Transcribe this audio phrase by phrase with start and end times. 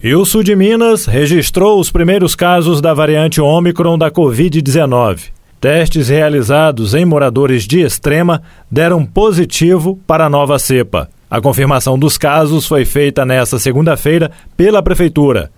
[0.00, 5.32] E o sul de Minas registrou os primeiros casos da variante Ômicron da Covid-19.
[5.60, 8.40] Testes realizados em moradores de Extrema
[8.70, 11.08] deram positivo para a nova cepa.
[11.28, 15.50] A confirmação dos casos foi feita nesta segunda-feira pela Prefeitura.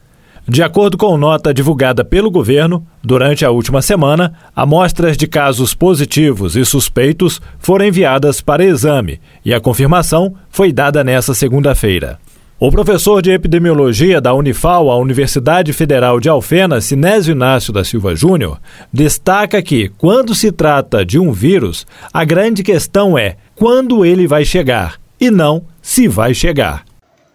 [0.48, 6.56] De acordo com nota divulgada pelo governo, durante a última semana, amostras de casos positivos
[6.56, 12.18] e suspeitos foram enviadas para exame e a confirmação foi dada nesta segunda-feira.
[12.62, 18.14] O professor de epidemiologia da Unifal, a Universidade Federal de Alfena, Sinésio Inácio da Silva
[18.14, 18.60] Júnior,
[18.92, 24.44] destaca que, quando se trata de um vírus, a grande questão é quando ele vai
[24.44, 26.84] chegar e não se vai chegar.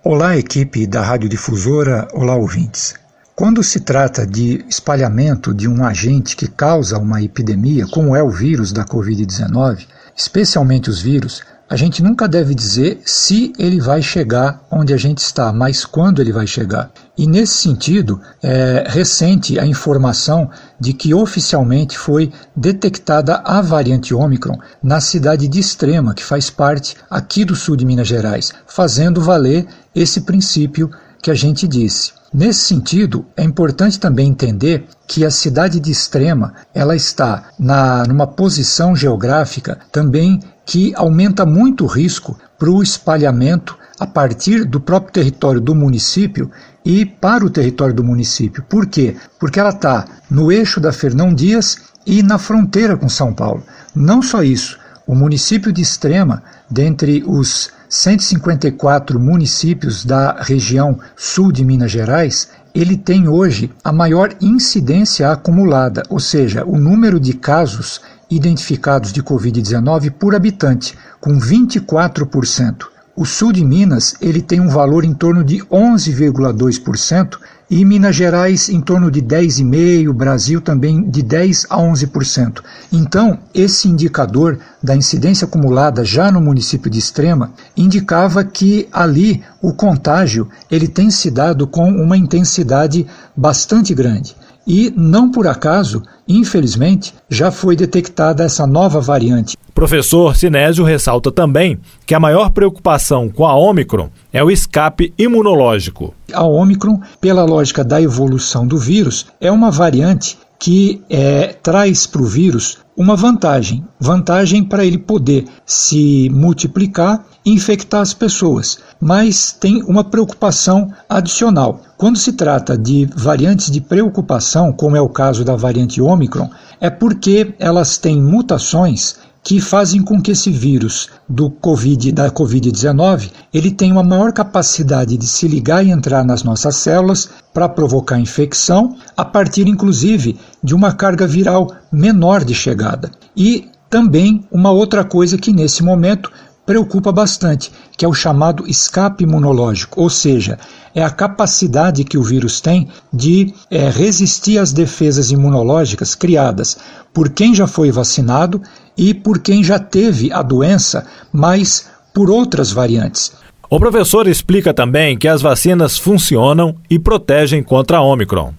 [0.03, 2.93] Olá, equipe da Radiodifusora, olá, ouvintes.
[3.35, 8.29] Quando se trata de espalhamento de um agente que causa uma epidemia, como é o
[8.29, 14.63] vírus da Covid-19, especialmente os vírus, a gente nunca deve dizer se ele vai chegar
[14.69, 16.91] onde a gente está, mas quando ele vai chegar.
[17.17, 24.57] E nesse sentido, é recente a informação de que oficialmente foi detectada a variante Ômicron
[24.81, 29.65] na cidade de Extrema, que faz parte aqui do sul de Minas Gerais, fazendo valer
[29.95, 30.91] esse princípio
[31.21, 32.13] que a gente disse.
[32.31, 38.27] Nesse sentido, é importante também entender que a cidade de Extrema ela está na, numa
[38.27, 45.13] posição geográfica também que aumenta muito o risco para o espalhamento a partir do próprio
[45.13, 46.49] território do município
[46.83, 48.63] e para o território do município.
[48.67, 49.15] Por quê?
[49.39, 53.63] Porque ela está no eixo da Fernão Dias e na fronteira com São Paulo.
[53.95, 61.63] Não só isso, o município de Extrema, dentre os 154 municípios da região sul de
[61.63, 68.01] Minas Gerais, ele tem hoje a maior incidência acumulada, ou seja, o número de casos
[68.29, 72.87] identificados de Covid-19 por habitante, com 24%.
[73.15, 77.37] O sul de Minas ele tem um valor em torno de 11,2%
[77.69, 82.61] e Minas Gerais em torno de 10,5%, Brasil também de 10 a 11%.
[82.91, 89.73] Então, esse indicador da incidência acumulada já no município de Extrema indicava que ali o
[89.73, 94.35] contágio ele tem se dado com uma intensidade bastante grande.
[94.67, 99.55] E não por acaso, infelizmente, já foi detectada essa nova variante.
[99.75, 106.13] Professor Sinésio ressalta também que a maior preocupação com a Omicron é o escape imunológico.
[106.33, 112.21] A Omicron, pela lógica da evolução do vírus, é uma variante que é, traz para
[112.21, 118.79] o vírus uma vantagem, vantagem para ele poder se multiplicar e infectar as pessoas.
[118.99, 121.81] Mas tem uma preocupação adicional.
[121.97, 126.49] Quando se trata de variantes de preocupação, como é o caso da variante Omicron,
[126.79, 133.29] é porque elas têm mutações que fazem com que esse vírus do COVID, da COVID-19,
[133.53, 138.19] ele tenha uma maior capacidade de se ligar e entrar nas nossas células para provocar
[138.19, 143.11] infecção, a partir inclusive de uma carga viral menor de chegada.
[143.37, 146.31] E também uma outra coisa que nesse momento
[146.65, 150.57] preocupa bastante, que é o chamado escape imunológico, ou seja,
[150.95, 156.77] é a capacidade que o vírus tem de é, resistir às defesas imunológicas criadas
[157.13, 158.61] por quem já foi vacinado
[158.97, 163.33] e por quem já teve a doença, mas por outras variantes.
[163.69, 168.53] O professor explica também que as vacinas funcionam e protegem contra a Omicron.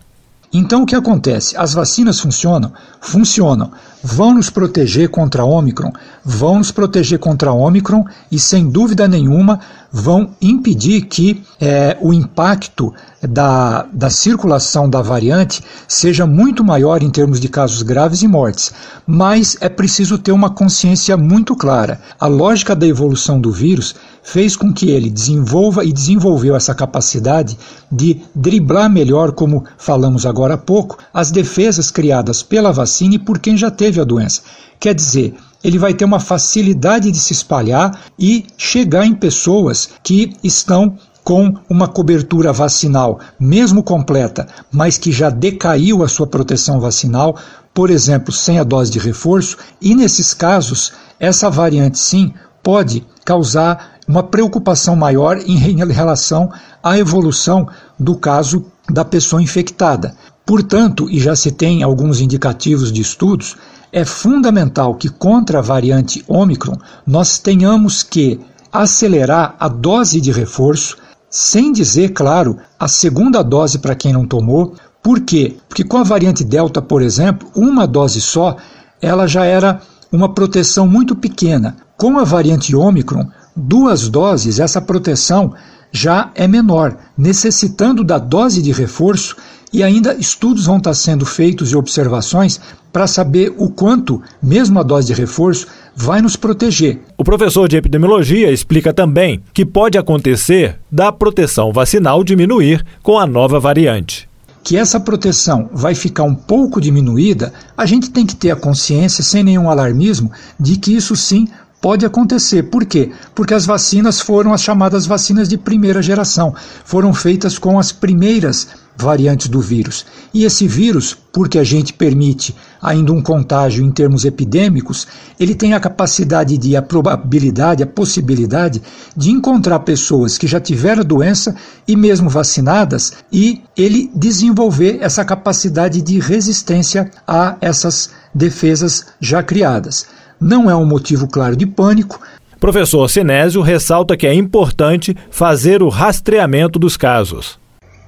[0.53, 1.57] Então o que acontece?
[1.57, 2.73] As vacinas funcionam?
[3.01, 3.71] Funcionam.
[4.03, 5.93] Vão nos proteger contra a Omicron?
[6.25, 9.61] Vão nos proteger contra a Omicron e, sem dúvida nenhuma,
[9.93, 12.93] vão impedir que é, o impacto
[13.23, 18.73] da, da circulação da variante seja muito maior em termos de casos graves e mortes.
[19.07, 22.01] Mas é preciso ter uma consciência muito clara.
[22.21, 27.57] A lógica da evolução do vírus fez com que ele desenvolva e desenvolveu essa capacidade
[27.91, 33.39] de driblar melhor, como falamos agora há pouco, as defesas criadas pela vacina e por
[33.39, 34.43] quem já teve a doença.
[34.79, 35.35] Quer dizer,
[35.67, 41.55] ele vai ter uma facilidade de se espalhar e chegar em pessoas que estão com
[41.69, 47.37] uma cobertura vacinal, mesmo completa, mas que já decaiu a sua proteção vacinal,
[47.75, 52.33] por exemplo, sem a dose de reforço, e nesses casos, essa variante sim
[52.63, 55.57] pode causar uma preocupação maior em
[55.93, 56.49] relação
[56.81, 57.67] à evolução
[57.99, 60.15] do caso da pessoa infectada.
[60.47, 63.57] Portanto, e já se tem alguns indicativos de estudos,
[63.93, 68.41] é fundamental que contra a variante Omicron nós tenhamos que
[68.73, 70.97] acelerar a dose de reforço,
[71.31, 74.75] sem dizer, claro, a segunda dose para quem não tomou.
[75.03, 75.57] Por quê?
[75.69, 78.57] Porque com a variante Delta, por exemplo, uma dose só,
[79.01, 79.81] ela já era
[80.11, 81.77] uma proteção muito pequena.
[81.97, 85.55] Com a variante Omicron, duas doses, essa proteção
[85.91, 89.37] já é menor, necessitando da dose de reforço
[89.73, 92.61] e ainda estudos vão estar sendo feitos e observações
[92.93, 97.01] para saber o quanto, mesmo a dose de reforço, vai nos proteger.
[97.17, 103.27] O professor de epidemiologia explica também que pode acontecer da proteção vacinal diminuir com a
[103.27, 104.29] nova variante
[104.67, 109.23] que essa proteção vai ficar um pouco diminuída, a gente tem que ter a consciência,
[109.23, 111.47] sem nenhum alarmismo, de que isso sim
[111.81, 112.65] pode acontecer.
[112.65, 113.13] Por quê?
[113.33, 116.53] Porque as vacinas foram as chamadas vacinas de primeira geração,
[116.85, 118.67] foram feitas com as primeiras
[118.97, 120.07] variantes do vírus.
[120.33, 125.07] E esse vírus, porque a gente permite ainda um contágio em termos epidêmicos,
[125.39, 128.81] ele tem a capacidade de, a probabilidade, a possibilidade
[129.17, 131.55] de encontrar pessoas que já tiveram a doença
[131.87, 140.07] e mesmo vacinadas e ele desenvolver essa capacidade de resistência a essas defesas já criadas.
[140.41, 142.21] Não é um motivo claro de pânico,
[142.59, 147.59] Professor Sinésio ressalta que é importante fazer o rastreamento dos casos.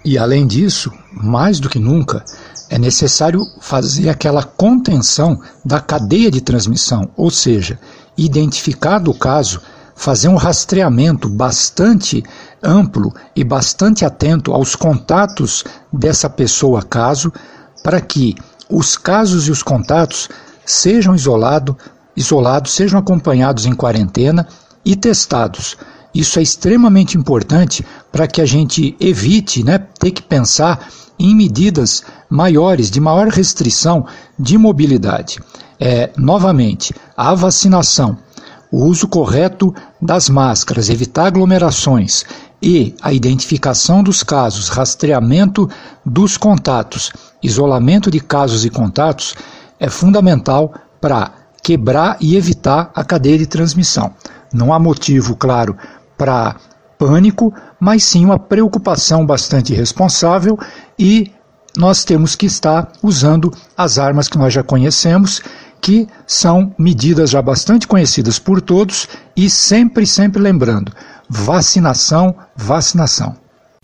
[0.05, 2.25] E além disso, mais do que nunca,
[2.71, 7.79] é necessário fazer aquela contenção da cadeia de transmissão, ou seja,
[8.17, 9.61] identificado o caso,
[9.95, 12.23] fazer um rastreamento bastante
[12.63, 17.33] amplo e bastante atento aos contatos dessa pessoa caso,
[17.83, 18.37] para que
[18.71, 20.29] os casos e os contatos
[20.65, 21.77] sejam isolado,
[22.17, 24.47] isolados, sejam acompanhados em quarentena
[24.85, 25.77] e testados.
[26.15, 30.89] Isso é extremamente importante para que a gente evite né, ter que pensar
[31.19, 34.07] em medidas maiores, de maior restrição
[34.39, 35.41] de mobilidade.
[35.81, 38.17] É, novamente, a vacinação,
[38.71, 42.25] o uso correto das máscaras, evitar aglomerações
[42.63, 45.69] e a identificação dos casos, rastreamento
[46.05, 47.13] dos contatos,
[47.43, 49.35] isolamento de casos e contatos
[49.79, 51.33] é fundamental para
[51.63, 54.13] quebrar e evitar a cadeia de transmissão.
[54.53, 55.77] Não há motivo, claro,
[56.17, 56.57] para
[56.99, 60.59] pânico, mas sim uma preocupação bastante responsável
[60.99, 61.31] e
[61.77, 65.41] nós temos que estar usando as armas que nós já conhecemos,
[65.81, 70.93] que são medidas já bastante conhecidas por todos e sempre, sempre lembrando:
[71.29, 73.37] vacinação, vacinação.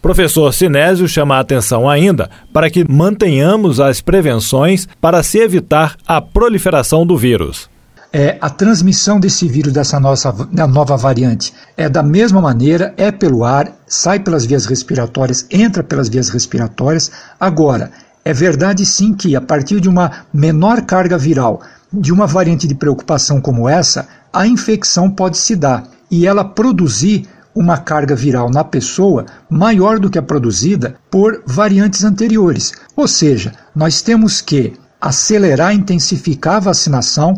[0.03, 6.21] Professor Sinésio chama a atenção ainda para que mantenhamos as prevenções para se evitar a
[6.21, 7.71] proliferação do vírus
[8.15, 10.33] é, a transmissão desse vírus, dessa nossa
[10.69, 16.09] nova variante, é da mesma maneira, é pelo ar, sai pelas vias respiratórias, entra pelas
[16.09, 17.11] vias respiratórias.
[17.41, 17.91] Agora,
[18.25, 21.61] é verdade sim que a partir de uma menor carga viral,
[21.93, 27.27] de uma variante de preocupação como essa, a infecção pode se dar e ela produzir
[27.53, 32.73] uma carga viral na pessoa maior do que a produzida por variantes anteriores.
[32.95, 37.37] Ou seja, nós temos que acelerar, intensificar a vacinação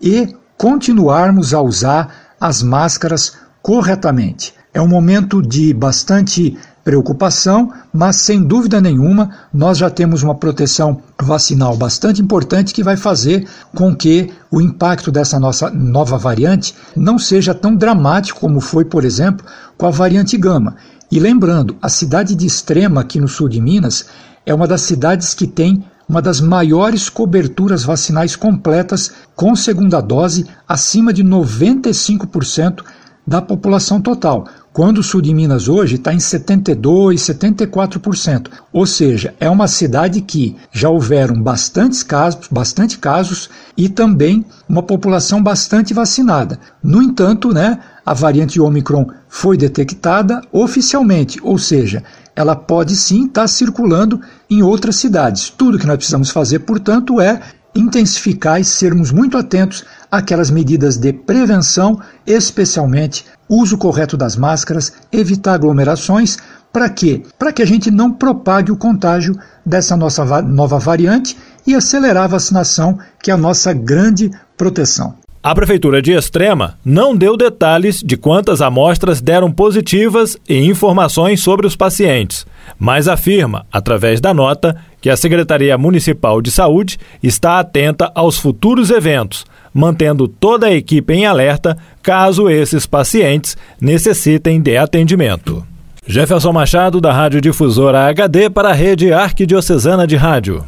[0.00, 4.54] e continuarmos a usar as máscaras corretamente.
[4.72, 11.02] É um momento de bastante preocupação, mas sem dúvida nenhuma nós já temos uma proteção
[11.20, 13.44] vacinal bastante importante que vai fazer
[13.74, 19.04] com que o impacto dessa nossa nova variante não seja tão dramático como foi, por
[19.04, 19.44] exemplo,
[19.76, 20.76] com a variante Gama.
[21.10, 24.06] E lembrando, a cidade de Extrema, aqui no sul de Minas,
[24.44, 30.46] é uma das cidades que tem uma das maiores coberturas vacinais completas com segunda dose
[30.68, 32.82] acima de 95%
[33.26, 38.48] da população total, quando o sul de Minas hoje está em 72%, 74%.
[38.72, 44.82] Ou seja, é uma cidade que já houveram bastantes casos, bastante casos e também uma
[44.82, 46.60] população bastante vacinada.
[46.82, 52.04] No entanto, né, a variante Omicron foi detectada oficialmente, ou seja,
[52.36, 55.48] ela pode sim estar tá circulando em outras cidades.
[55.48, 57.40] Tudo que nós precisamos fazer, portanto, é
[57.74, 65.54] intensificar e sermos muito atentos àquelas medidas de prevenção, especialmente uso correto das máscaras, evitar
[65.54, 66.36] aglomerações.
[66.72, 67.22] Para quê?
[67.38, 72.28] Para que a gente não propague o contágio dessa nossa nova variante e acelerar a
[72.28, 75.14] vacinação, que é a nossa grande proteção.
[75.46, 81.68] A Prefeitura de Extrema não deu detalhes de quantas amostras deram positivas e informações sobre
[81.68, 82.44] os pacientes,
[82.76, 88.90] mas afirma, através da nota, que a Secretaria Municipal de Saúde está atenta aos futuros
[88.90, 95.64] eventos, mantendo toda a equipe em alerta caso esses pacientes necessitem de atendimento.
[96.04, 100.66] Jefferson Machado, da Rádio Difusora HD, para a Rede Arquidiocesana de Rádio.